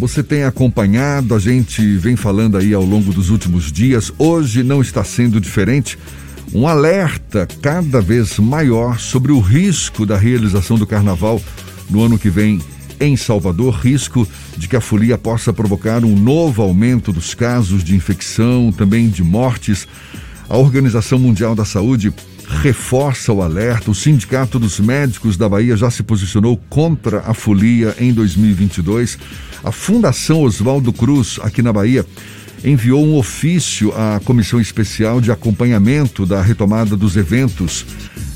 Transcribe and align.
Você 0.00 0.22
tem 0.22 0.44
acompanhado, 0.44 1.34
a 1.34 1.38
gente 1.38 1.98
vem 1.98 2.16
falando 2.16 2.56
aí 2.56 2.72
ao 2.72 2.82
longo 2.82 3.12
dos 3.12 3.28
últimos 3.28 3.70
dias, 3.70 4.10
hoje 4.16 4.62
não 4.62 4.80
está 4.80 5.04
sendo 5.04 5.38
diferente. 5.38 5.98
Um 6.54 6.66
alerta 6.66 7.46
cada 7.60 8.00
vez 8.00 8.38
maior 8.38 8.98
sobre 8.98 9.30
o 9.30 9.38
risco 9.38 10.06
da 10.06 10.16
realização 10.16 10.78
do 10.78 10.86
carnaval 10.86 11.38
no 11.90 12.02
ano 12.02 12.18
que 12.18 12.30
vem 12.30 12.62
em 12.98 13.14
Salvador, 13.14 13.74
risco 13.74 14.26
de 14.56 14.68
que 14.68 14.74
a 14.74 14.80
folia 14.80 15.18
possa 15.18 15.52
provocar 15.52 16.02
um 16.02 16.16
novo 16.16 16.62
aumento 16.62 17.12
dos 17.12 17.34
casos 17.34 17.84
de 17.84 17.94
infecção, 17.94 18.72
também 18.72 19.10
de 19.10 19.22
mortes. 19.22 19.86
A 20.48 20.56
Organização 20.56 21.18
Mundial 21.18 21.54
da 21.54 21.66
Saúde 21.66 22.10
reforça 22.50 23.32
o 23.32 23.42
alerta. 23.42 23.90
O 23.90 23.94
Sindicato 23.94 24.58
dos 24.58 24.80
Médicos 24.80 25.36
da 25.36 25.48
Bahia 25.48 25.76
já 25.76 25.90
se 25.90 26.02
posicionou 26.02 26.56
contra 26.68 27.20
a 27.20 27.32
folia 27.32 27.94
em 27.98 28.12
2022. 28.12 29.18
A 29.62 29.70
Fundação 29.70 30.42
Oswaldo 30.42 30.92
Cruz, 30.92 31.38
aqui 31.42 31.62
na 31.62 31.72
Bahia, 31.72 32.04
enviou 32.64 33.04
um 33.06 33.16
ofício 33.16 33.92
à 33.92 34.20
Comissão 34.24 34.60
Especial 34.60 35.20
de 35.20 35.30
Acompanhamento 35.30 36.26
da 36.26 36.42
Retomada 36.42 36.96
dos 36.96 37.16
Eventos. 37.16 37.86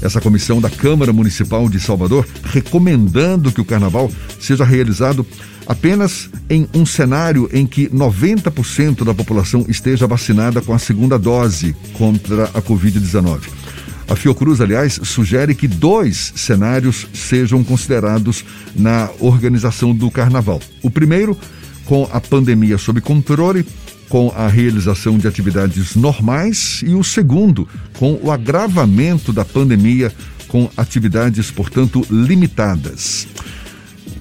Essa 0.01 0.20
comissão 0.20 0.61
da 0.61 0.70
Câmara 0.70 1.12
Municipal 1.12 1.69
de 1.69 1.81
Salvador 1.81 2.27
recomendando 2.45 3.53
que 3.53 3.61
o 3.61 3.65
carnaval 3.65 4.11
seja 4.39 4.65
realizado 4.65 5.27
apenas 5.67 6.31
em 6.48 6.69
um 6.75 6.84
cenário 6.84 7.48
em 7.53 7.67
que 7.67 7.89
90% 7.89 9.05
da 9.05 9.15
população 9.15 9.65
esteja 9.69 10.06
vacinada 10.06 10.61
com 10.61 10.75
a 10.75 10.78
segunda 10.78 11.19
dose 11.19 11.75
contra 11.95 12.45
a 12.45 12.62
Covid-19. 12.62 13.64
A 14.09 14.15
Fiocruz, 14.15 14.61
aliás, 14.61 15.01
sugere 15.03 15.55
que 15.55 15.67
dois 15.67 16.33
cenários 16.37 17.07
sejam 17.15 17.65
considerados 17.65 18.45
na 18.75 19.09
organização 19.19 19.95
do 19.95 20.11
carnaval. 20.11 20.61
O 20.83 20.91
primeiro, 20.91 21.37
com 21.85 22.09
a 22.12 22.21
pandemia 22.21 22.77
sob 22.77 23.01
controle, 23.01 23.65
com 24.09 24.33
a 24.37 24.47
realização 24.47 25.17
de 25.17 25.27
atividades 25.27 25.97
normais, 25.97 26.83
e 26.87 26.95
o 26.95 27.03
segundo, 27.03 27.67
com 27.98 28.19
o 28.23 28.31
agravamento 28.31 29.33
da 29.33 29.45
pandemia, 29.45 30.12
com 30.48 30.71
atividades, 30.77 31.50
portanto, 31.50 32.06
limitadas. 32.11 33.27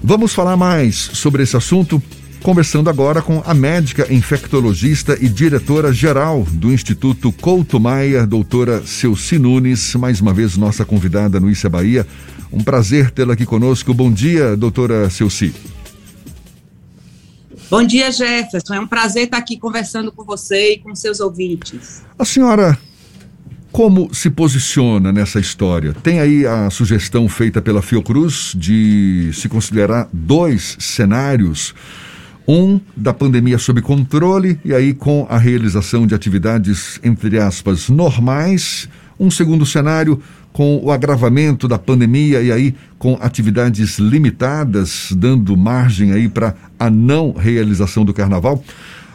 Vamos 0.02 0.32
falar 0.34 0.56
mais 0.56 0.96
sobre 0.96 1.42
esse 1.42 1.56
assunto 1.56 2.02
conversando 2.44 2.90
agora 2.90 3.22
com 3.22 3.42
a 3.46 3.54
médica 3.54 4.12
infectologista 4.12 5.16
e 5.18 5.30
diretora-geral 5.30 6.46
do 6.52 6.70
Instituto 6.70 7.32
Couto 7.32 7.80
Maia, 7.80 8.26
doutora 8.26 8.86
Celci 8.86 9.38
Nunes, 9.38 9.94
mais 9.94 10.20
uma 10.20 10.30
vez 10.30 10.54
nossa 10.54 10.84
convidada 10.84 11.40
no 11.40 11.50
Issa 11.50 11.70
Bahia. 11.70 12.06
Um 12.52 12.62
prazer 12.62 13.10
tê-la 13.10 13.32
aqui 13.32 13.46
conosco. 13.46 13.94
Bom 13.94 14.12
dia, 14.12 14.58
doutora 14.58 15.08
Celci. 15.08 15.54
Bom 17.70 17.82
dia, 17.82 18.12
Jefferson. 18.12 18.74
É 18.74 18.80
um 18.80 18.86
prazer 18.86 19.24
estar 19.24 19.38
aqui 19.38 19.58
conversando 19.58 20.12
com 20.12 20.22
você 20.22 20.74
e 20.74 20.78
com 20.78 20.94
seus 20.94 21.20
ouvintes. 21.20 22.02
A 22.18 22.26
senhora 22.26 22.78
como 23.72 24.14
se 24.14 24.28
posiciona 24.28 25.10
nessa 25.10 25.40
história? 25.40 25.94
Tem 25.94 26.20
aí 26.20 26.46
a 26.46 26.68
sugestão 26.68 27.26
feita 27.26 27.62
pela 27.62 27.80
Fiocruz 27.80 28.52
de 28.54 29.30
se 29.32 29.48
considerar 29.48 30.10
dois 30.12 30.76
cenários 30.78 31.74
um 32.46 32.80
da 32.96 33.12
pandemia 33.12 33.58
sob 33.58 33.80
controle 33.80 34.58
e 34.64 34.74
aí 34.74 34.92
com 34.94 35.26
a 35.28 35.38
realização 35.38 36.06
de 36.06 36.14
atividades, 36.14 37.00
entre 37.02 37.38
aspas, 37.38 37.88
normais. 37.88 38.88
Um 39.18 39.30
segundo 39.30 39.64
cenário 39.64 40.20
com 40.52 40.80
o 40.82 40.90
agravamento 40.90 41.66
da 41.66 41.78
pandemia 41.78 42.40
e 42.40 42.52
aí 42.52 42.74
com 42.98 43.18
atividades 43.20 43.98
limitadas, 43.98 45.08
dando 45.16 45.56
margem 45.56 46.12
aí 46.12 46.28
para 46.28 46.54
a 46.78 46.88
não 46.88 47.32
realização 47.32 48.04
do 48.04 48.14
carnaval. 48.14 48.62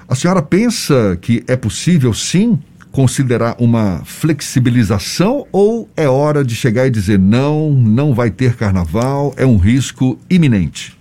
A 0.08 0.16
senhora 0.16 0.42
pensa 0.42 1.18
que 1.22 1.44
é 1.48 1.56
possível 1.56 2.14
sim 2.14 2.60
considerar 2.92 3.56
uma 3.60 4.02
flexibilização 4.04 5.46
ou 5.52 5.90
é 5.96 6.10
hora 6.10 6.44
de 6.44 6.56
chegar 6.56 6.88
e 6.88 6.90
dizer 6.90 7.20
não, 7.20 7.72
não 7.72 8.14
vai 8.14 8.32
ter 8.32 8.56
carnaval, 8.56 9.34
é 9.38 9.46
um 9.46 9.58
risco 9.58 10.20
iminente? 10.30 10.99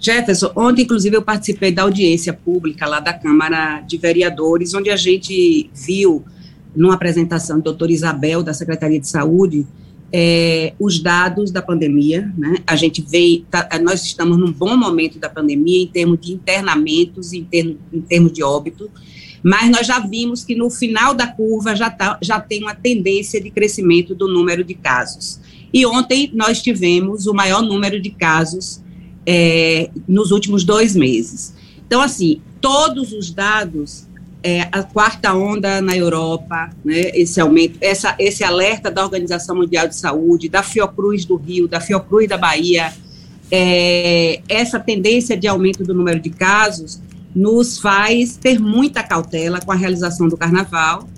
Jefferson, 0.00 0.52
ontem, 0.54 0.82
inclusive, 0.82 1.16
eu 1.16 1.22
participei 1.22 1.72
da 1.72 1.82
audiência 1.82 2.32
pública 2.32 2.86
lá 2.86 3.00
da 3.00 3.12
Câmara 3.12 3.80
de 3.80 3.96
Vereadores, 3.98 4.72
onde 4.74 4.90
a 4.90 4.96
gente 4.96 5.68
viu, 5.74 6.24
numa 6.74 6.94
apresentação 6.94 7.58
do 7.58 7.64
doutor 7.64 7.90
Isabel, 7.90 8.42
da 8.42 8.54
Secretaria 8.54 9.00
de 9.00 9.08
Saúde, 9.08 9.66
é, 10.12 10.72
os 10.78 11.02
dados 11.02 11.50
da 11.50 11.60
pandemia, 11.60 12.32
né? 12.36 12.56
A 12.66 12.76
gente 12.76 13.02
vê, 13.02 13.42
tá, 13.50 13.68
nós 13.82 14.02
estamos 14.04 14.38
num 14.38 14.52
bom 14.52 14.76
momento 14.76 15.18
da 15.18 15.28
pandemia 15.28 15.82
em 15.82 15.86
termos 15.86 16.18
de 16.20 16.32
internamentos, 16.32 17.32
em, 17.32 17.44
termos, 17.44 17.76
em 17.92 18.00
termos 18.00 18.32
de 18.32 18.42
óbito, 18.42 18.90
mas 19.42 19.70
nós 19.70 19.86
já 19.86 19.98
vimos 20.00 20.44
que 20.44 20.54
no 20.54 20.70
final 20.70 21.14
da 21.14 21.26
curva 21.26 21.76
já, 21.76 21.90
tá, 21.90 22.18
já 22.22 22.40
tem 22.40 22.62
uma 22.62 22.74
tendência 22.74 23.40
de 23.40 23.50
crescimento 23.50 24.14
do 24.14 24.28
número 24.28 24.64
de 24.64 24.74
casos. 24.74 25.40
E 25.72 25.84
ontem 25.84 26.30
nós 26.32 26.62
tivemos 26.62 27.26
o 27.26 27.34
maior 27.34 27.62
número 27.62 28.00
de 28.00 28.10
casos 28.10 28.82
é, 29.26 29.90
nos 30.06 30.30
últimos 30.30 30.64
dois 30.64 30.94
meses. 30.94 31.54
Então, 31.86 32.00
assim, 32.00 32.40
todos 32.60 33.12
os 33.12 33.30
dados, 33.30 34.06
é, 34.42 34.62
a 34.72 34.82
quarta 34.82 35.34
onda 35.34 35.80
na 35.80 35.96
Europa, 35.96 36.70
né, 36.84 37.10
esse 37.14 37.40
aumento, 37.40 37.78
essa, 37.80 38.14
esse 38.18 38.44
alerta 38.44 38.90
da 38.90 39.02
Organização 39.02 39.56
Mundial 39.56 39.88
de 39.88 39.96
Saúde, 39.96 40.48
da 40.48 40.62
Fiocruz 40.62 41.24
do 41.24 41.36
Rio, 41.36 41.66
da 41.66 41.80
Fiocruz 41.80 42.28
da 42.28 42.36
Bahia, 42.36 42.92
é, 43.50 44.40
essa 44.48 44.78
tendência 44.78 45.36
de 45.36 45.48
aumento 45.48 45.82
do 45.82 45.94
número 45.94 46.20
de 46.20 46.30
casos 46.30 47.00
nos 47.34 47.78
faz 47.78 48.36
ter 48.36 48.58
muita 48.58 49.02
cautela 49.02 49.60
com 49.60 49.72
a 49.72 49.74
realização 49.74 50.28
do 50.28 50.36
carnaval. 50.36 51.08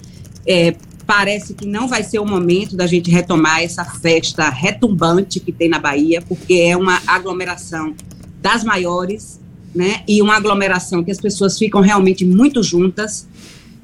É, 0.47 0.75
parece 1.11 1.55
que 1.55 1.67
não 1.67 1.89
vai 1.89 2.05
ser 2.05 2.21
o 2.21 2.25
momento 2.25 2.77
da 2.77 2.87
gente 2.87 3.11
retomar 3.11 3.65
essa 3.65 3.85
festa 3.85 4.49
retumbante 4.49 5.41
que 5.41 5.51
tem 5.51 5.69
na 5.69 5.81
Bahia, 5.81 6.23
porque 6.23 6.55
é 6.55 6.77
uma 6.77 7.03
aglomeração 7.05 7.97
das 8.41 8.63
maiores, 8.63 9.41
né? 9.75 10.05
E 10.07 10.23
uma 10.23 10.37
aglomeração 10.37 11.03
que 11.03 11.11
as 11.11 11.21
pessoas 11.21 11.59
ficam 11.59 11.81
realmente 11.81 12.25
muito 12.25 12.63
juntas, 12.63 13.27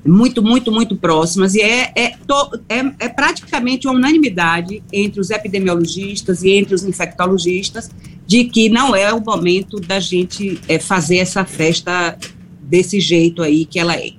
muito, 0.06 0.40
muito, 0.40 0.70
muito 0.70 0.94
próximas, 0.94 1.56
e 1.56 1.62
é, 1.62 1.90
é, 1.96 2.10
to, 2.10 2.60
é, 2.68 3.06
é 3.06 3.08
praticamente 3.08 3.88
uma 3.88 3.96
unanimidade 3.96 4.80
entre 4.92 5.18
os 5.20 5.30
epidemiologistas 5.30 6.44
e 6.44 6.50
entre 6.50 6.76
os 6.76 6.84
infectologistas 6.84 7.90
de 8.24 8.44
que 8.44 8.68
não 8.68 8.94
é 8.94 9.12
o 9.12 9.20
momento 9.20 9.80
da 9.80 9.98
gente 9.98 10.60
é, 10.68 10.78
fazer 10.78 11.16
essa 11.16 11.44
festa 11.44 12.16
desse 12.62 13.00
jeito 13.00 13.42
aí 13.42 13.64
que 13.64 13.80
ela 13.80 13.96
é. 13.96 14.12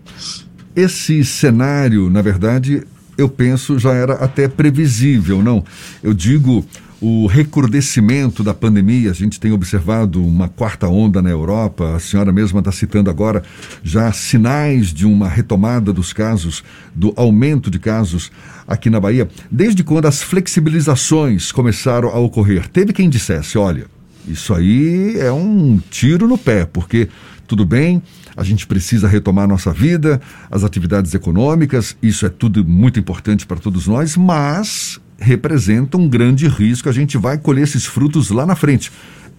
Esse 0.75 1.23
cenário, 1.23 2.09
na 2.09 2.21
verdade, 2.21 2.85
eu 3.17 3.27
penso, 3.27 3.79
já 3.79 3.93
era 3.93 4.13
até 4.13 4.47
previsível, 4.47 5.41
não? 5.41 5.63
Eu 6.03 6.13
digo 6.13 6.65
o 6.99 7.27
recrudescimento 7.27 8.43
da 8.43 8.53
pandemia, 8.53 9.11
a 9.11 9.13
gente 9.13 9.39
tem 9.39 9.51
observado 9.51 10.23
uma 10.23 10.49
quarta 10.49 10.87
onda 10.87 11.21
na 11.21 11.29
Europa, 11.29 11.95
a 11.95 11.99
senhora 11.99 12.31
mesma 12.31 12.59
está 12.59 12.71
citando 12.71 13.09
agora 13.09 13.43
já 13.83 14.11
sinais 14.11 14.91
de 14.93 15.05
uma 15.05 15.29
retomada 15.29 15.93
dos 15.93 16.11
casos, 16.11 16.63
do 16.95 17.13
aumento 17.15 17.69
de 17.69 17.77
casos 17.77 18.31
aqui 18.67 18.89
na 18.89 18.99
Bahia. 18.99 19.29
Desde 19.51 19.83
quando 19.83 20.07
as 20.07 20.23
flexibilizações 20.23 21.51
começaram 21.51 22.09
a 22.09 22.17
ocorrer, 22.17 22.67
teve 22.67 22.91
quem 22.91 23.09
dissesse: 23.09 23.57
olha, 23.57 23.85
isso 24.27 24.53
aí 24.53 25.19
é 25.19 25.31
um 25.31 25.79
tiro 25.91 26.27
no 26.27 26.37
pé, 26.37 26.65
porque 26.65 27.09
tudo 27.47 27.63
bem, 27.63 28.01
a 28.37 28.43
gente 28.43 28.67
precisa 28.67 29.07
retomar 29.07 29.47
nossa 29.47 29.73
vida, 29.73 30.21
as 30.51 30.63
atividades 30.63 31.15
econômicas, 31.15 31.97
isso 32.03 32.23
é 32.23 32.29
tudo 32.29 32.63
muito 32.63 32.99
importante 32.99 33.47
para 33.47 33.57
todos 33.57 33.87
nós, 33.87 34.15
mas 34.15 35.01
representa 35.17 35.97
um 35.97 36.07
grande 36.07 36.47
risco, 36.47 36.87
a 36.87 36.91
gente 36.91 37.17
vai 37.17 37.39
colher 37.39 37.63
esses 37.63 37.87
frutos 37.87 38.29
lá 38.29 38.45
na 38.45 38.55
frente. 38.55 38.91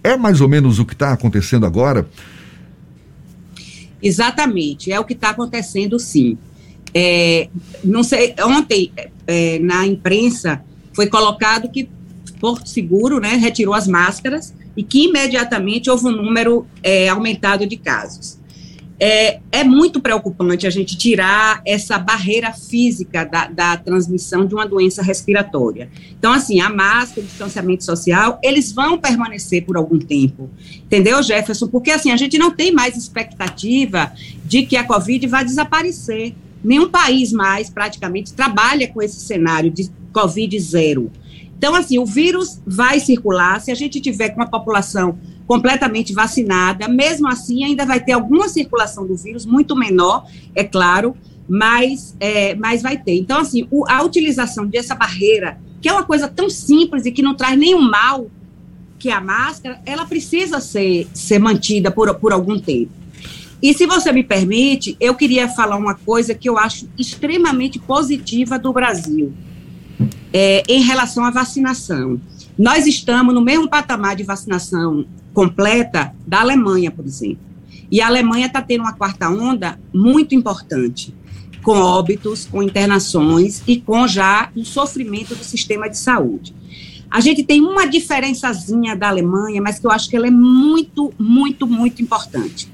É 0.03 0.17
mais 0.17 0.41
ou 0.41 0.49
menos 0.49 0.79
o 0.79 0.85
que 0.85 0.91
está 0.91 1.13
acontecendo 1.13 1.65
agora? 1.65 2.09
Exatamente, 4.03 4.91
é 4.91 4.99
o 4.99 5.05
que 5.05 5.13
está 5.13 5.29
acontecendo 5.29 5.97
sim. 5.97 6.37
É, 6.93 7.47
não 7.81 8.03
sei, 8.03 8.35
ontem 8.43 8.91
é, 9.25 9.59
na 9.59 9.87
imprensa 9.87 10.61
foi 10.93 11.07
colocado 11.07 11.69
que 11.69 11.87
Porto 12.37 12.67
Seguro 12.67 13.19
né, 13.19 13.35
retirou 13.35 13.73
as 13.73 13.87
máscaras 13.87 14.53
e 14.75 14.83
que 14.83 15.05
imediatamente 15.05 15.89
houve 15.89 16.07
um 16.07 16.11
número 16.11 16.65
é, 16.83 17.07
aumentado 17.07 17.65
de 17.65 17.77
casos. 17.77 18.38
É, 18.99 19.39
é, 19.49 19.63
muito 19.63 20.01
preocupante 20.01 20.67
a 20.67 20.69
gente 20.69 20.97
tirar 20.97 21.61
essa 21.65 21.97
barreira 21.97 22.51
física 22.51 23.23
da, 23.23 23.47
da, 23.47 23.77
transmissão 23.77 24.45
de 24.45 24.53
uma 24.53 24.67
doença 24.67 25.01
respiratória. 25.01 25.89
Então, 26.17 26.33
assim, 26.33 26.59
a 26.59 26.69
máscara, 26.69 27.21
o 27.21 27.23
distanciamento 27.23 27.85
social, 27.85 28.37
eles 28.43 28.73
vão 28.73 28.97
permanecer 28.97 29.63
por 29.63 29.77
algum 29.77 29.97
tempo. 29.97 30.49
Entendeu, 30.83 31.23
Jefferson? 31.23 31.67
Porque, 31.67 31.91
assim, 31.91 32.11
a 32.11 32.17
gente 32.17 32.37
não 32.37 32.51
tem 32.51 32.73
mais 32.73 32.97
expectativa 32.97 34.11
de 34.43 34.63
que 34.63 34.75
a 34.75 34.83
Covid 34.83 35.25
vai 35.27 35.45
desaparecer. 35.45 36.35
Nenhum 36.61 36.89
país 36.89 37.31
mais, 37.31 37.69
praticamente, 37.69 38.33
trabalha 38.33 38.85
com 38.89 39.01
esse 39.01 39.21
cenário 39.21 39.71
de 39.71 39.89
Covid 40.11 40.59
zero. 40.59 41.09
Então, 41.57 41.73
assim, 41.75 41.99
o 41.99 42.05
vírus 42.05 42.59
vai 42.65 42.99
circular. 42.99 43.61
Se 43.61 43.71
a 43.71 43.75
gente 43.75 44.01
tiver 44.01 44.29
com 44.29 44.41
uma 44.41 44.49
população 44.49 45.17
completamente 45.49 46.13
vacinada. 46.13 46.87
Mesmo 46.87 47.27
assim, 47.27 47.63
ainda 47.63 47.83
vai 47.83 47.99
ter 47.99 48.11
alguma 48.11 48.47
circulação 48.47 49.07
do 49.07 49.15
vírus, 49.15 49.47
muito 49.47 49.75
menor, 49.75 50.27
é 50.53 50.63
claro, 50.63 51.17
mas, 51.47 52.15
é, 52.19 52.53
mas 52.53 52.83
vai 52.83 52.95
ter. 52.95 53.15
Então, 53.17 53.39
assim, 53.39 53.67
o, 53.71 53.83
a 53.89 54.03
utilização 54.03 54.67
dessa 54.67 54.93
barreira, 54.93 55.59
que 55.81 55.89
é 55.89 55.91
uma 55.91 56.03
coisa 56.03 56.27
tão 56.27 56.51
simples 56.51 57.07
e 57.07 57.11
que 57.11 57.23
não 57.23 57.33
traz 57.33 57.57
nenhum 57.57 57.81
mal, 57.81 58.29
que 58.99 59.09
é 59.09 59.11
a 59.11 59.19
máscara, 59.19 59.81
ela 59.87 60.05
precisa 60.05 60.59
ser, 60.59 61.07
ser 61.15 61.39
mantida 61.39 61.89
por, 61.89 62.13
por 62.19 62.31
algum 62.31 62.59
tempo. 62.59 62.91
E 63.59 63.73
se 63.73 63.87
você 63.87 64.11
me 64.11 64.23
permite, 64.23 64.95
eu 64.99 65.15
queria 65.15 65.49
falar 65.49 65.77
uma 65.77 65.95
coisa 65.95 66.35
que 66.35 66.47
eu 66.47 66.59
acho 66.59 66.87
extremamente 66.95 67.79
positiva 67.79 68.59
do 68.59 68.71
Brasil 68.71 69.33
é, 70.31 70.61
em 70.67 70.83
relação 70.83 71.25
à 71.25 71.31
vacinação. 71.31 72.21
Nós 72.59 72.85
estamos 72.85 73.33
no 73.33 73.39
mesmo 73.39 73.69
patamar 73.69 74.17
de 74.17 74.23
vacinação 74.23 75.05
completa 75.33 76.13
da 76.27 76.41
Alemanha, 76.41 76.91
por 76.91 77.05
exemplo. 77.05 77.39
E 77.89 78.01
a 78.01 78.07
Alemanha 78.07 78.47
está 78.47 78.61
tendo 78.61 78.81
uma 78.81 78.91
quarta 78.91 79.29
onda 79.29 79.79
muito 79.93 80.35
importante, 80.35 81.15
com 81.63 81.71
óbitos, 81.71 82.45
com 82.45 82.61
internações 82.61 83.63
e 83.65 83.79
com 83.79 84.05
já 84.05 84.51
o 84.57 84.65
sofrimento 84.65 85.33
do 85.35 85.43
sistema 85.43 85.89
de 85.89 85.97
saúde. 85.97 86.53
A 87.09 87.21
gente 87.21 87.43
tem 87.43 87.61
uma 87.61 87.87
diferençazinha 87.87 88.93
da 88.93 89.07
Alemanha, 89.07 89.61
mas 89.61 89.79
que 89.79 89.87
eu 89.87 89.91
acho 89.91 90.09
que 90.09 90.17
ela 90.17 90.27
é 90.27 90.31
muito, 90.31 91.13
muito, 91.17 91.65
muito 91.65 92.01
importante. 92.01 92.69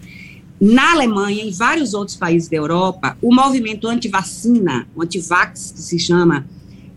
Na 0.59 0.93
Alemanha 0.93 1.43
e 1.43 1.49
em 1.49 1.51
vários 1.51 1.93
outros 1.93 2.17
países 2.17 2.49
da 2.49 2.57
Europa, 2.57 3.15
o 3.21 3.33
movimento 3.33 3.87
anti-vacina, 3.87 4.87
anti-vax, 4.99 5.73
que 5.75 5.79
se 5.79 5.99
chama, 5.99 6.47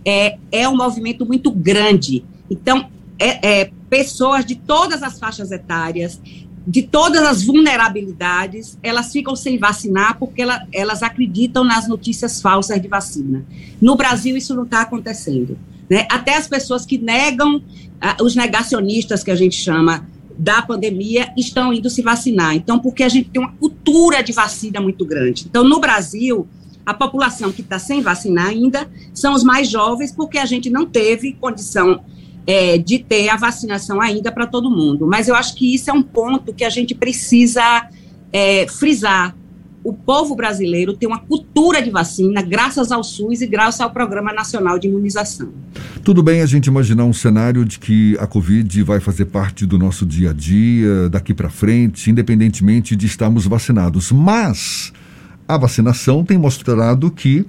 é, 0.06 0.38
é 0.50 0.67
um 0.67 0.75
movimento 0.75 1.26
muito 1.26 1.50
grande. 1.50 2.25
Então, 2.50 2.89
é, 3.19 3.61
é, 3.61 3.71
pessoas 3.91 4.45
de 4.45 4.55
todas 4.55 5.03
as 5.03 5.19
faixas 5.19 5.50
etárias, 5.50 6.21
de 6.67 6.83
todas 6.83 7.23
as 7.23 7.43
vulnerabilidades, 7.43 8.79
elas 8.83 9.11
ficam 9.11 9.35
sem 9.35 9.59
vacinar 9.59 10.19
porque 10.19 10.43
ela, 10.43 10.67
elas 10.73 11.03
acreditam 11.03 11.65
nas 11.65 11.89
notícias 11.89 12.43
falsas 12.43 12.81
de 12.81 12.89
vacina. 12.89 13.45
No 13.81 13.97
Brasil, 13.97 14.37
isso 14.37 14.55
não 14.55 14.65
está 14.65 14.83
acontecendo. 14.83 15.59
Né? 15.89 16.06
Até 16.11 16.37
as 16.37 16.47
pessoas 16.47 16.85
que 16.85 16.99
negam, 16.99 17.62
ah, 18.00 18.17
os 18.21 18.37
negacionistas 18.37 19.25
que 19.25 19.31
a 19.31 19.35
gente 19.35 19.56
chama 19.56 20.06
da 20.39 20.62
pandemia, 20.62 21.33
estão 21.37 21.73
indo 21.73 21.91
se 21.91 22.00
vacinar. 22.00 22.55
Então, 22.55 22.79
porque 22.79 23.03
a 23.03 23.09
gente 23.09 23.29
tem 23.31 23.43
uma 23.43 23.53
cultura 23.53 24.23
de 24.23 24.33
vacina 24.33 24.81
muito 24.81 25.05
grande. 25.05 25.47
Então, 25.49 25.65
no 25.65 25.81
Brasil, 25.81 26.47
a 26.87 26.95
população 26.95 27.50
que 27.50 27.61
está 27.61 27.79
sem 27.79 28.00
vacinar 28.00 28.47
ainda 28.47 28.89
são 29.12 29.35
os 29.35 29.43
mais 29.43 29.69
jovens, 29.69 30.12
porque 30.12 30.39
a 30.39 30.47
gente 30.47 30.71
não 30.71 30.87
teve 30.87 31.33
condição 31.33 32.05
é, 32.49 32.79
de 32.79 32.99
ter 32.99 33.29
a 33.29 33.37
vacinação 33.37 34.00
ainda 34.00 34.33
para 34.33 34.47
todo 34.47 34.71
mundo. 34.71 35.06
Mas 35.06 35.29
eu 35.29 35.35
acho 35.35 35.55
que 35.55 35.75
isso 35.75 35.91
é 35.91 35.93
um 35.93 36.03
ponto 36.03 36.55
que 36.55 36.65
a 36.65 36.71
gente 36.71 36.95
precisa 36.95 37.87
é, 38.33 38.67
frisar. 38.67 39.37
O 39.85 39.93
povo 39.93 40.35
brasileiro 40.35 40.97
tem 40.97 41.06
uma 41.06 41.19
cultura 41.19 41.83
de 41.83 41.91
vacina 41.91 42.41
graças 42.41 42.91
ao 42.91 43.05
SUS 43.05 43.43
e 43.43 43.47
graças 43.47 43.83
ao 43.83 43.91
Programa 43.91 44.33
Nacional 44.33 44.79
de 44.79 44.89
Imunização. 44.89 45.50
Tudo 46.03 46.23
bem 46.23 46.41
a 46.41 46.47
gente 46.47 46.67
imaginar 46.67 47.05
um 47.05 47.12
cenário 47.12 47.67
de 47.67 47.79
que 47.79 48.17
a 48.19 48.27
Covid 48.27 48.83
vai 48.83 48.99
fazer 48.99 49.27
parte 49.27 49.67
do 49.67 49.79
nosso 49.79 50.06
dia 50.06 50.31
a 50.31 50.33
dia, 50.33 51.11
daqui 51.11 51.35
para 51.35 51.50
frente, 51.50 52.11
independentemente 52.11 52.97
de 52.97 53.05
estarmos 53.05 53.47
vacinados. 53.47 54.11
Mas 54.11 54.91
a 55.47 55.59
vacinação 55.59 56.25
tem 56.25 56.39
mostrado 56.39 57.11
que, 57.11 57.45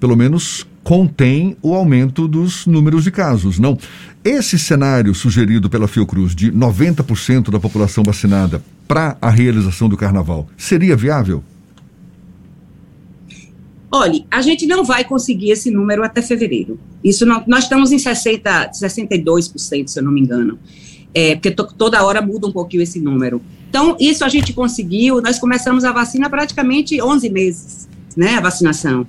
pelo 0.00 0.16
menos, 0.16 0.66
contém 0.86 1.56
o 1.60 1.74
aumento 1.74 2.28
dos 2.28 2.64
números 2.64 3.02
de 3.02 3.10
casos, 3.10 3.58
não? 3.58 3.76
Esse 4.24 4.56
cenário 4.56 5.12
sugerido 5.16 5.68
pela 5.68 5.88
Fiocruz 5.88 6.32
de 6.32 6.52
90% 6.52 7.50
da 7.50 7.58
população 7.58 8.04
vacinada 8.04 8.62
para 8.86 9.16
a 9.20 9.28
realização 9.28 9.88
do 9.88 9.96
carnaval 9.96 10.46
seria 10.56 10.94
viável? 10.94 11.42
Olha, 13.90 14.24
a 14.30 14.40
gente 14.40 14.64
não 14.64 14.84
vai 14.84 15.02
conseguir 15.02 15.50
esse 15.50 15.72
número 15.72 16.04
até 16.04 16.22
fevereiro. 16.22 16.78
Isso 17.02 17.26
não, 17.26 17.42
nós 17.48 17.64
estamos 17.64 17.90
em 17.90 17.98
60, 17.98 18.70
62%, 18.70 19.88
se 19.88 19.98
eu 19.98 20.04
não 20.04 20.12
me 20.12 20.20
engano. 20.20 20.56
É, 21.12 21.34
porque 21.34 21.50
to, 21.50 21.66
toda 21.76 22.04
hora 22.04 22.22
muda 22.22 22.46
um 22.46 22.52
pouquinho 22.52 22.84
esse 22.84 23.00
número. 23.00 23.42
Então, 23.68 23.96
isso 23.98 24.24
a 24.24 24.28
gente 24.28 24.52
conseguiu, 24.52 25.20
nós 25.20 25.36
começamos 25.36 25.82
a 25.82 25.90
vacina 25.90 26.30
praticamente 26.30 27.02
11 27.02 27.28
meses, 27.28 27.88
né, 28.16 28.36
a 28.36 28.40
vacinação. 28.40 29.04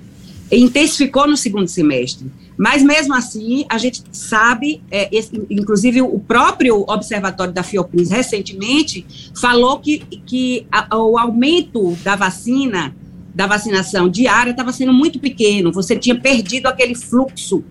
Intensificou 0.50 1.26
no 1.26 1.36
segundo 1.36 1.68
semestre. 1.68 2.30
Mas, 2.56 2.82
mesmo 2.82 3.14
assim, 3.14 3.64
a 3.68 3.78
gente 3.78 4.02
sabe, 4.10 4.82
é, 4.90 5.08
esse, 5.16 5.30
inclusive 5.48 6.02
o 6.02 6.18
próprio 6.18 6.84
Observatório 6.88 7.52
da 7.52 7.62
Fiocruz, 7.62 8.10
recentemente, 8.10 9.06
falou 9.40 9.78
que, 9.78 9.98
que 10.26 10.66
a, 10.72 10.96
o 10.96 11.16
aumento 11.16 11.96
da 12.02 12.16
vacina, 12.16 12.96
da 13.32 13.46
vacinação 13.46 14.08
diária, 14.08 14.50
estava 14.50 14.72
sendo 14.72 14.92
muito 14.92 15.20
pequeno, 15.20 15.70
você 15.70 15.96
tinha 15.96 16.18
perdido 16.18 16.66
aquele 16.66 16.96
fluxo 16.96 17.62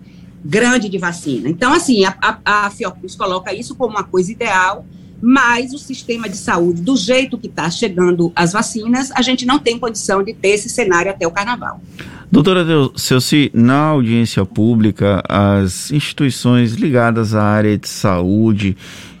grande 0.42 0.88
de 0.88 0.96
vacina. 0.96 1.48
Então, 1.50 1.72
assim, 1.72 2.04
a, 2.04 2.16
a, 2.22 2.66
a 2.66 2.70
Fiocruz 2.70 3.14
coloca 3.14 3.52
isso 3.52 3.74
como 3.74 3.90
uma 3.90 4.04
coisa 4.04 4.32
ideal, 4.32 4.86
mas 5.20 5.74
o 5.74 5.78
sistema 5.78 6.28
de 6.28 6.36
saúde, 6.36 6.80
do 6.80 6.96
jeito 6.96 7.36
que 7.36 7.48
está 7.48 7.68
chegando 7.68 8.32
as 8.34 8.52
vacinas, 8.52 9.10
a 9.12 9.20
gente 9.20 9.44
não 9.44 9.58
tem 9.58 9.78
condição 9.78 10.22
de 10.22 10.32
ter 10.32 10.50
esse 10.50 10.68
cenário 10.68 11.10
até 11.10 11.26
o 11.26 11.30
carnaval. 11.30 11.80
Doutora 12.30 12.62
Celci, 12.94 13.50
na 13.54 13.84
audiência 13.84 14.44
pública, 14.44 15.22
as 15.26 15.90
instituições 15.90 16.74
ligadas 16.74 17.34
à 17.34 17.42
área 17.42 17.78
de 17.78 17.88
saúde 17.88 18.76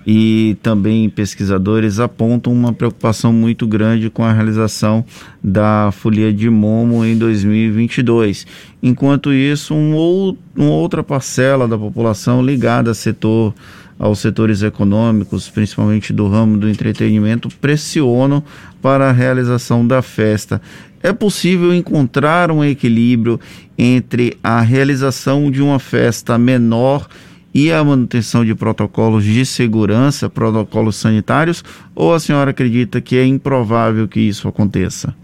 e 0.06 0.58
também 0.62 1.08
pesquisadores 1.08 2.00
apontam 2.00 2.52
uma 2.52 2.70
preocupação 2.70 3.32
muito 3.32 3.66
grande 3.66 4.10
com 4.10 4.22
a 4.22 4.32
realização 4.32 5.02
da 5.42 5.90
Folia 5.90 6.30
de 6.30 6.50
Momo 6.50 7.02
em 7.02 7.16
2022. 7.16 8.46
Enquanto 8.82 9.32
isso, 9.32 9.74
um 9.74 9.94
ou, 9.94 10.36
uma 10.54 10.70
outra 10.70 11.02
parcela 11.02 11.66
da 11.66 11.78
população 11.78 12.42
ligada 12.42 12.90
ao 12.90 12.94
setor 12.94 13.54
aos 13.98 14.20
setores 14.20 14.62
econômicos, 14.62 15.48
principalmente 15.48 16.12
do 16.12 16.28
ramo 16.28 16.56
do 16.56 16.68
entretenimento, 16.68 17.48
pressionam 17.60 18.42
para 18.80 19.08
a 19.08 19.12
realização 19.12 19.86
da 19.86 20.00
festa. 20.00 20.62
É 21.02 21.12
possível 21.12 21.74
encontrar 21.74 22.50
um 22.50 22.64
equilíbrio 22.64 23.40
entre 23.76 24.36
a 24.42 24.60
realização 24.60 25.50
de 25.50 25.62
uma 25.62 25.78
festa 25.78 26.38
menor 26.38 27.08
e 27.52 27.72
a 27.72 27.82
manutenção 27.82 28.44
de 28.44 28.54
protocolos 28.54 29.24
de 29.24 29.44
segurança, 29.44 30.28
protocolos 30.28 30.96
sanitários, 30.96 31.64
ou 31.94 32.14
a 32.14 32.20
senhora 32.20 32.50
acredita 32.50 33.00
que 33.00 33.16
é 33.16 33.26
improvável 33.26 34.06
que 34.06 34.20
isso 34.20 34.46
aconteça? 34.46 35.14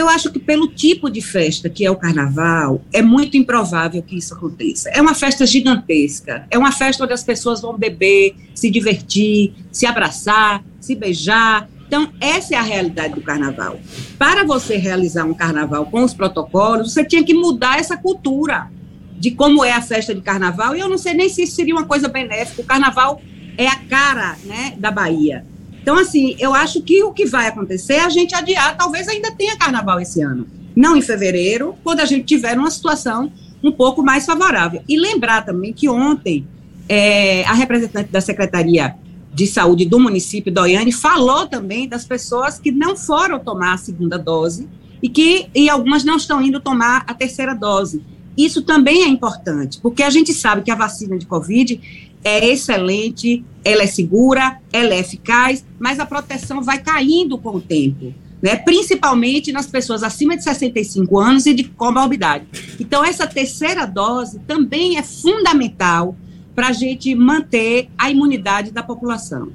Eu 0.00 0.08
acho 0.08 0.32
que 0.32 0.38
pelo 0.38 0.66
tipo 0.68 1.10
de 1.10 1.20
festa 1.20 1.68
que 1.68 1.84
é 1.84 1.90
o 1.90 1.94
carnaval, 1.94 2.80
é 2.90 3.02
muito 3.02 3.36
improvável 3.36 4.02
que 4.02 4.16
isso 4.16 4.32
aconteça. 4.32 4.88
É 4.88 5.02
uma 5.02 5.14
festa 5.14 5.44
gigantesca, 5.44 6.46
é 6.50 6.56
uma 6.56 6.72
festa 6.72 7.04
onde 7.04 7.12
as 7.12 7.22
pessoas 7.22 7.60
vão 7.60 7.76
beber, 7.76 8.34
se 8.54 8.70
divertir, 8.70 9.52
se 9.70 9.84
abraçar, 9.84 10.64
se 10.80 10.94
beijar. 10.94 11.68
Então, 11.86 12.10
essa 12.18 12.54
é 12.54 12.56
a 12.56 12.62
realidade 12.62 13.12
do 13.12 13.20
carnaval. 13.20 13.78
Para 14.18 14.42
você 14.42 14.78
realizar 14.78 15.24
um 15.24 15.34
carnaval 15.34 15.84
com 15.84 16.02
os 16.02 16.14
protocolos, 16.14 16.94
você 16.94 17.04
tinha 17.04 17.22
que 17.22 17.34
mudar 17.34 17.78
essa 17.78 17.94
cultura 17.94 18.70
de 19.18 19.32
como 19.32 19.62
é 19.62 19.72
a 19.72 19.82
festa 19.82 20.14
de 20.14 20.22
carnaval. 20.22 20.74
E 20.74 20.80
eu 20.80 20.88
não 20.88 20.96
sei 20.96 21.12
nem 21.12 21.28
se 21.28 21.42
isso 21.42 21.56
seria 21.56 21.74
uma 21.74 21.84
coisa 21.84 22.08
benéfica. 22.08 22.62
O 22.62 22.64
carnaval 22.64 23.20
é 23.58 23.66
a 23.66 23.76
cara 23.76 24.38
né, 24.46 24.72
da 24.78 24.90
Bahia. 24.90 25.44
Então, 25.82 25.98
assim, 25.98 26.36
eu 26.38 26.54
acho 26.54 26.82
que 26.82 27.02
o 27.02 27.12
que 27.12 27.26
vai 27.26 27.46
acontecer 27.46 27.94
é 27.94 28.04
a 28.04 28.10
gente 28.10 28.34
adiar, 28.34 28.76
talvez 28.76 29.08
ainda 29.08 29.30
tenha 29.32 29.56
carnaval 29.56 30.00
esse 30.00 30.20
ano. 30.22 30.46
Não 30.76 30.96
em 30.96 31.02
fevereiro, 31.02 31.74
quando 31.82 32.00
a 32.00 32.04
gente 32.04 32.24
tiver 32.24 32.56
uma 32.56 32.70
situação 32.70 33.32
um 33.62 33.72
pouco 33.72 34.02
mais 34.02 34.26
favorável. 34.26 34.82
E 34.88 34.98
lembrar 34.98 35.44
também 35.44 35.72
que 35.72 35.88
ontem 35.88 36.46
é, 36.88 37.44
a 37.44 37.52
representante 37.52 38.10
da 38.10 38.20
Secretaria 38.20 38.94
de 39.32 39.46
Saúde 39.46 39.84
do 39.84 40.00
município, 40.00 40.52
Doiane, 40.52 40.92
falou 40.92 41.46
também 41.46 41.88
das 41.88 42.04
pessoas 42.04 42.58
que 42.58 42.70
não 42.70 42.96
foram 42.96 43.38
tomar 43.38 43.74
a 43.74 43.78
segunda 43.78 44.18
dose 44.18 44.68
e 45.02 45.08
que 45.08 45.48
e 45.54 45.70
algumas 45.70 46.04
não 46.04 46.16
estão 46.16 46.42
indo 46.42 46.60
tomar 46.60 47.04
a 47.06 47.14
terceira 47.14 47.54
dose. 47.54 48.02
Isso 48.36 48.62
também 48.62 49.02
é 49.02 49.08
importante, 49.08 49.80
porque 49.80 50.02
a 50.02 50.10
gente 50.10 50.32
sabe 50.32 50.62
que 50.62 50.70
a 50.70 50.74
vacina 50.74 51.18
de 51.18 51.26
Covid 51.26 51.80
é 52.22 52.48
excelente, 52.48 53.44
ela 53.64 53.82
é 53.82 53.86
segura, 53.86 54.60
ela 54.72 54.94
é 54.94 54.98
eficaz, 54.98 55.64
mas 55.78 55.98
a 55.98 56.06
proteção 56.06 56.62
vai 56.62 56.78
caindo 56.78 57.38
com 57.38 57.56
o 57.56 57.60
tempo. 57.60 58.14
Né, 58.42 58.56
principalmente 58.56 59.52
nas 59.52 59.66
pessoas 59.66 60.02
acima 60.02 60.34
de 60.34 60.42
65 60.42 61.18
anos 61.18 61.44
e 61.44 61.52
de 61.52 61.64
comorbidade. 61.64 62.46
Então, 62.80 63.04
essa 63.04 63.26
terceira 63.26 63.84
dose 63.84 64.38
também 64.46 64.96
é 64.96 65.02
fundamental 65.02 66.16
para 66.54 66.68
a 66.68 66.72
gente 66.72 67.14
manter 67.14 67.90
a 67.98 68.10
imunidade 68.10 68.70
da 68.70 68.82
população. 68.82 69.52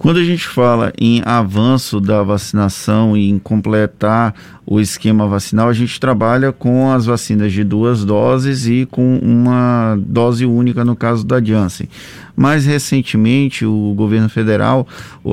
Quando 0.00 0.16
a 0.16 0.24
gente 0.24 0.48
fala 0.48 0.94
em 0.98 1.20
avanço 1.26 2.00
da 2.00 2.22
vacinação 2.22 3.14
e 3.14 3.28
em 3.28 3.38
completar 3.38 4.34
o 4.64 4.80
esquema 4.80 5.28
vacinal, 5.28 5.68
a 5.68 5.74
gente 5.74 6.00
trabalha 6.00 6.52
com 6.52 6.90
as 6.90 7.04
vacinas 7.04 7.52
de 7.52 7.62
duas 7.62 8.02
doses 8.02 8.66
e 8.66 8.88
com 8.90 9.18
uma 9.18 9.98
dose 10.00 10.46
única 10.46 10.86
no 10.86 10.96
caso 10.96 11.22
da 11.22 11.38
Janssen. 11.38 11.86
Mais 12.34 12.64
recentemente, 12.64 13.66
o 13.66 13.92
governo 13.94 14.30
federal, 14.30 14.88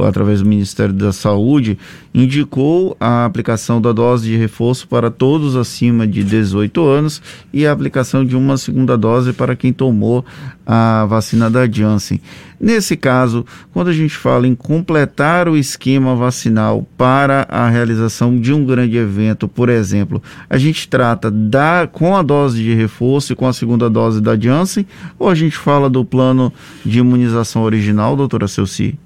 através 0.05 0.41
do 0.41 0.49
Ministério 0.49 0.93
da 0.93 1.13
Saúde, 1.13 1.79
indicou 2.17 2.97
a 2.99 3.25
aplicação 3.25 3.79
da 3.79 3.91
dose 3.91 4.27
de 4.27 4.35
reforço 4.35 4.87
para 4.87 5.11
todos 5.11 5.55
acima 5.55 6.07
de 6.07 6.23
18 6.23 6.83
anos 6.83 7.21
e 7.53 7.65
a 7.65 7.71
aplicação 7.71 8.25
de 8.25 8.35
uma 8.35 8.57
segunda 8.57 8.97
dose 8.97 9.33
para 9.33 9.55
quem 9.55 9.71
tomou 9.71 10.25
a 10.65 11.05
vacina 11.05 11.47
da 11.47 11.69
Janssen. 11.69 12.19
Nesse 12.59 12.97
caso, 12.97 13.45
quando 13.71 13.89
a 13.89 13.93
gente 13.93 14.15
fala 14.15 14.47
em 14.47 14.55
completar 14.55 15.47
o 15.47 15.55
esquema 15.55 16.15
vacinal 16.15 16.87
para 16.97 17.45
a 17.49 17.69
realização 17.69 18.39
de 18.39 18.51
um 18.51 18.65
grande 18.65 18.97
evento, 18.97 19.47
por 19.47 19.69
exemplo, 19.69 20.19
a 20.49 20.57
gente 20.57 20.87
trata 20.87 21.29
da 21.29 21.85
com 21.85 22.15
a 22.15 22.23
dose 22.23 22.63
de 22.63 22.73
reforço 22.73 23.31
e 23.31 23.35
com 23.35 23.45
a 23.47 23.53
segunda 23.53 23.91
dose 23.91 24.19
da 24.19 24.35
Janssen, 24.35 24.87
ou 25.19 25.29
a 25.29 25.35
gente 25.35 25.55
fala 25.55 25.87
do 25.87 26.03
plano 26.03 26.51
de 26.83 26.97
imunização 26.97 27.61
original, 27.61 28.15
doutora 28.15 28.47
Celci? 28.47 28.97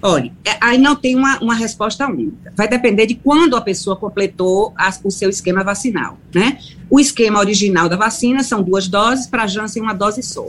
Olha, 0.00 0.32
é, 0.44 0.56
aí 0.60 0.78
não 0.78 0.94
tem 0.94 1.16
uma, 1.16 1.38
uma 1.40 1.54
resposta 1.54 2.06
única. 2.06 2.52
Vai 2.56 2.68
depender 2.68 3.06
de 3.06 3.16
quando 3.16 3.56
a 3.56 3.60
pessoa 3.60 3.96
completou 3.96 4.72
o 5.02 5.10
seu 5.10 5.28
esquema 5.28 5.64
vacinal, 5.64 6.18
né? 6.32 6.58
O 6.88 7.00
esquema 7.00 7.40
original 7.40 7.88
da 7.88 7.96
vacina 7.96 8.42
são 8.42 8.62
duas 8.62 8.86
doses, 8.86 9.26
para 9.26 9.42
a 9.42 9.46
Janssen 9.46 9.82
uma 9.82 9.92
dose 9.92 10.22
só. 10.22 10.46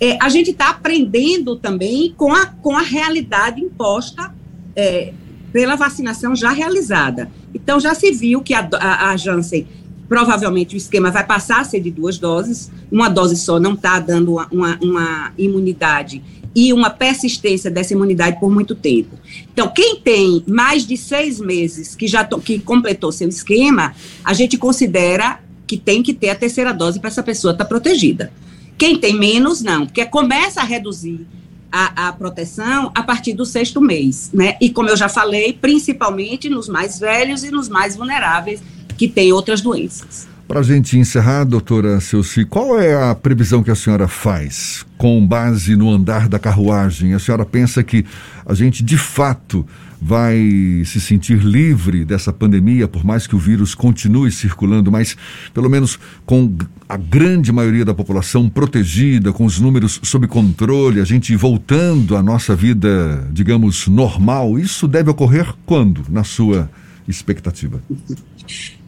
É, 0.00 0.18
a 0.20 0.28
gente 0.28 0.50
está 0.50 0.70
aprendendo 0.70 1.54
também 1.56 2.12
com 2.16 2.32
a, 2.34 2.46
com 2.46 2.76
a 2.76 2.82
realidade 2.82 3.60
imposta 3.60 4.34
é, 4.74 5.12
pela 5.52 5.76
vacinação 5.76 6.34
já 6.34 6.50
realizada. 6.50 7.30
Então, 7.54 7.78
já 7.78 7.94
se 7.94 8.10
viu 8.10 8.42
que 8.42 8.52
a, 8.52 8.68
a, 8.80 9.10
a 9.10 9.16
Janssen 9.16 9.66
provavelmente 10.08 10.74
o 10.74 10.76
esquema 10.76 11.10
vai 11.10 11.24
passar 11.24 11.60
a 11.60 11.64
ser 11.64 11.80
de 11.80 11.90
duas 11.90 12.18
doses, 12.18 12.70
uma 12.90 13.08
dose 13.08 13.34
só 13.34 13.58
não 13.58 13.72
está 13.72 13.98
dando 13.98 14.32
uma, 14.32 14.46
uma, 14.52 14.78
uma, 14.82 15.32
imunidade 15.38 16.22
e 16.54 16.72
uma 16.72 16.90
persistência 16.90 17.70
dessa 17.70 17.92
imunidade 17.92 18.38
por 18.38 18.50
muito 18.50 18.74
tempo. 18.74 19.18
Então, 19.52 19.68
quem 19.68 19.96
tem 19.96 20.44
mais 20.46 20.86
de 20.86 20.96
seis 20.96 21.40
meses 21.40 21.94
que 21.94 22.06
já 22.06 22.24
to, 22.24 22.38
que 22.38 22.58
completou 22.58 23.10
seu 23.10 23.28
esquema, 23.28 23.94
a 24.24 24.32
gente 24.32 24.58
considera 24.58 25.40
que 25.66 25.78
tem 25.78 26.02
que 26.02 26.12
ter 26.12 26.30
a 26.30 26.34
terceira 26.34 26.72
dose 26.72 27.00
para 27.00 27.08
essa 27.08 27.22
pessoa 27.22 27.52
estar 27.52 27.64
tá 27.64 27.68
protegida. 27.68 28.32
Quem 28.76 28.98
tem 28.98 29.18
menos, 29.18 29.62
não, 29.62 29.86
porque 29.86 30.04
começa 30.04 30.60
a 30.60 30.64
reduzir 30.64 31.26
a, 31.70 32.08
a, 32.08 32.12
proteção 32.12 32.92
a 32.94 33.02
partir 33.02 33.32
do 33.32 33.46
sexto 33.46 33.80
mês, 33.80 34.30
né? 34.34 34.56
E 34.60 34.68
como 34.68 34.90
eu 34.90 34.96
já 34.96 35.08
falei, 35.08 35.54
principalmente 35.54 36.50
nos 36.50 36.68
mais 36.68 36.98
velhos 36.98 37.42
e 37.44 37.50
nos 37.50 37.68
mais 37.68 37.96
vulneráveis 37.96 38.62
que 38.98 39.08
têm 39.08 39.32
outras 39.32 39.62
doenças. 39.62 40.28
Para 40.52 40.60
a 40.60 40.64
gente 40.64 40.98
encerrar, 40.98 41.44
doutora 41.44 41.98
Celci, 41.98 42.44
qual 42.44 42.78
é 42.78 43.10
a 43.10 43.14
previsão 43.14 43.62
que 43.62 43.70
a 43.70 43.74
senhora 43.74 44.06
faz 44.06 44.84
com 44.98 45.26
base 45.26 45.74
no 45.76 45.88
andar 45.88 46.28
da 46.28 46.38
carruagem? 46.38 47.14
A 47.14 47.18
senhora 47.18 47.46
pensa 47.46 47.82
que 47.82 48.04
a 48.44 48.52
gente 48.52 48.82
de 48.82 48.98
fato 48.98 49.66
vai 49.98 50.36
se 50.84 51.00
sentir 51.00 51.38
livre 51.38 52.04
dessa 52.04 52.34
pandemia, 52.34 52.86
por 52.86 53.02
mais 53.02 53.26
que 53.26 53.34
o 53.34 53.38
vírus 53.38 53.74
continue 53.74 54.30
circulando, 54.30 54.92
mas 54.92 55.16
pelo 55.54 55.70
menos 55.70 55.98
com 56.26 56.54
a 56.86 56.98
grande 56.98 57.50
maioria 57.50 57.86
da 57.86 57.94
população 57.94 58.46
protegida, 58.46 59.32
com 59.32 59.46
os 59.46 59.58
números 59.58 60.00
sob 60.02 60.26
controle, 60.26 61.00
a 61.00 61.04
gente 61.04 61.34
voltando 61.34 62.14
à 62.14 62.22
nossa 62.22 62.54
vida, 62.54 63.26
digamos, 63.32 63.88
normal. 63.88 64.58
Isso 64.58 64.86
deve 64.86 65.08
ocorrer 65.08 65.54
quando, 65.64 66.04
na 66.10 66.24
sua 66.24 66.70
expectativa? 67.08 67.82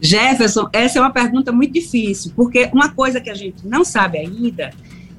Jefferson, 0.01 0.69
essa 0.71 0.99
é 0.99 1.01
uma 1.01 1.11
pergunta 1.11 1.51
muito 1.51 1.73
difícil, 1.73 2.31
porque 2.35 2.69
uma 2.73 2.89
coisa 2.89 3.19
que 3.19 3.29
a 3.29 3.33
gente 3.33 3.67
não 3.67 3.83
sabe 3.83 4.17
ainda, 4.17 4.71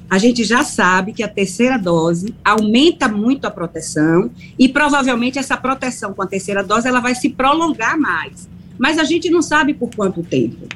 a 0.09 0.19
gente 0.19 0.45
já 0.45 0.63
sabe 0.63 1.13
que 1.13 1.23
a 1.23 1.29
terceira 1.29 1.77
dose 1.77 2.35
aumenta 2.45 3.09
muito 3.09 3.47
a 3.47 3.51
proteção 3.51 4.31
e 4.59 4.69
provavelmente 4.69 5.39
essa 5.39 5.57
proteção 5.57 6.15
com 6.15 6.23
a 6.23 6.27
terceira 6.27 6.63
dose 6.63 6.87
ela 6.87 7.01
vai 7.01 7.15
se 7.15 7.31
prolongar 7.31 7.99
mais, 7.99 8.49
mas 8.79 8.99
a 8.99 9.05
gente 9.05 9.29
não 9.29 9.43
sabe 9.43 9.75
por 9.75 9.91
quanto 9.95 10.23
tempo, 10.23 10.69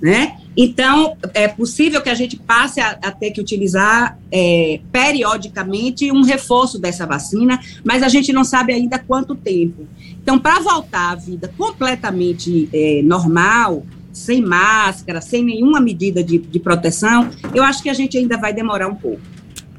né? 0.00 0.36
Então, 0.56 1.16
é 1.34 1.46
possível 1.46 2.00
que 2.00 2.08
a 2.08 2.14
gente 2.14 2.36
passe 2.36 2.80
a, 2.80 2.98
a 3.02 3.10
ter 3.10 3.30
que 3.30 3.40
utilizar 3.40 4.18
é, 4.32 4.80
periodicamente 4.90 6.10
um 6.10 6.22
reforço 6.22 6.78
dessa 6.78 7.06
vacina, 7.06 7.60
mas 7.84 8.02
a 8.02 8.08
gente 8.08 8.32
não 8.32 8.42
sabe 8.42 8.72
ainda 8.72 8.98
quanto 8.98 9.34
tempo. 9.34 9.86
Então, 10.26 10.40
para 10.40 10.58
voltar 10.58 11.12
à 11.12 11.14
vida 11.14 11.48
completamente 11.56 12.68
é, 12.72 13.00
normal, 13.04 13.86
sem 14.12 14.42
máscara, 14.42 15.20
sem 15.20 15.44
nenhuma 15.44 15.78
medida 15.78 16.20
de, 16.20 16.36
de, 16.38 16.58
proteção, 16.58 17.30
eu 17.54 17.62
acho 17.62 17.80
que 17.80 17.88
a 17.88 17.94
gente 17.94 18.18
ainda 18.18 18.36
vai 18.36 18.52
demorar 18.52 18.88
um 18.88 18.96
pouco. 18.96 19.20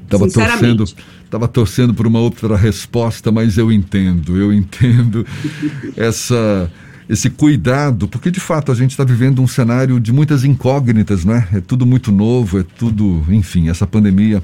Estava 0.04 0.26
torcendo, 0.26 0.84
tava 1.28 1.48
torcendo 1.48 1.92
por 1.92 2.06
uma 2.06 2.18
outra 2.18 2.56
resposta, 2.56 3.30
mas 3.30 3.58
eu 3.58 3.70
entendo, 3.70 4.38
eu 4.38 4.50
entendo 4.50 5.26
essa 5.94 6.72
esse 7.06 7.28
cuidado, 7.28 8.08
porque 8.08 8.30
de 8.30 8.40
fato 8.40 8.72
a 8.72 8.74
gente 8.74 8.92
está 8.92 9.04
vivendo 9.04 9.42
um 9.42 9.46
cenário 9.46 10.00
de 10.00 10.14
muitas 10.14 10.44
incógnitas, 10.44 11.26
não 11.26 11.34
é? 11.34 11.46
É 11.52 11.60
tudo 11.60 11.84
muito 11.84 12.10
novo, 12.10 12.58
é 12.58 12.64
tudo, 12.78 13.22
enfim, 13.28 13.68
essa 13.68 13.86
pandemia, 13.86 14.42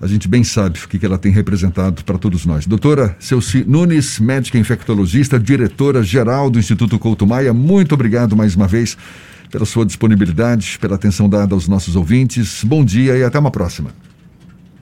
a 0.00 0.06
gente 0.06 0.28
bem 0.28 0.44
sabe 0.44 0.78
o 0.78 0.88
que 0.88 1.04
ela 1.04 1.18
tem 1.18 1.32
representado 1.32 2.04
para 2.04 2.18
todos 2.18 2.44
nós. 2.44 2.66
Doutora 2.66 3.16
Celci 3.18 3.64
Nunes, 3.66 4.18
médica 4.18 4.58
infectologista, 4.58 5.38
diretora 5.38 6.02
geral 6.02 6.50
do 6.50 6.58
Instituto 6.58 6.98
Couto 6.98 7.26
Maia, 7.26 7.52
muito 7.52 7.94
obrigado 7.94 8.36
mais 8.36 8.54
uma 8.54 8.66
vez 8.66 8.96
pela 9.50 9.64
sua 9.64 9.86
disponibilidade, 9.86 10.78
pela 10.80 10.96
atenção 10.96 11.28
dada 11.28 11.54
aos 11.54 11.68
nossos 11.68 11.96
ouvintes. 11.96 12.62
Bom 12.64 12.84
dia 12.84 13.16
e 13.16 13.24
até 13.24 13.38
uma 13.38 13.50
próxima. 13.50 13.90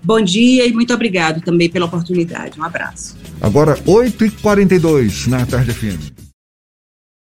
Bom 0.02 0.20
dia 0.20 0.66
e 0.66 0.72
muito 0.72 0.92
obrigado 0.92 1.40
também 1.40 1.70
pela 1.70 1.86
oportunidade. 1.86 2.60
Um 2.60 2.64
abraço. 2.64 3.16
Agora, 3.40 3.76
8h42 3.84 5.28
na 5.28 5.46
Tarde 5.46 5.72
FM. 5.72 6.23